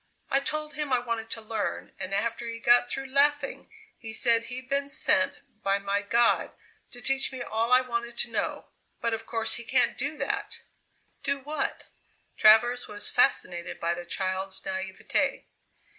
"I 0.31 0.39
told 0.39 0.73
him 0.73 0.91
I 0.91 0.97
wanted 0.97 1.29
to 1.29 1.41
learn, 1.43 1.93
and 1.99 2.11
after 2.11 2.47
he 2.47 2.57
got 2.59 2.89
through 2.89 3.05
laughing 3.13 3.69
he 3.99 4.13
said 4.13 4.45
he'd 4.45 4.67
been 4.67 4.89
sent 4.89 5.43
by 5.61 5.77
my 5.77 6.01
god 6.01 6.55
to 6.89 7.01
teach 7.01 7.31
me 7.31 7.43
all 7.43 7.71
I 7.71 7.81
wanted 7.81 8.17
to 8.17 8.31
know; 8.31 8.65
but 8.99 9.13
of 9.13 9.27
course 9.27 9.57
he 9.61 9.63
can't 9.63 9.95
do 9.95 10.17
that!" 10.17 10.63
"Do 11.21 11.37
what?" 11.41 11.85
Travers 12.35 12.87
was 12.87 13.11
fascinated 13.11 13.79
by 13.79 13.93
the 13.93 14.03
child's 14.07 14.59
naïvety. 14.61 15.43